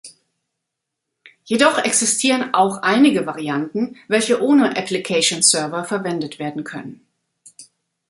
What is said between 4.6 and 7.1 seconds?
Application-Server verwendet werden können.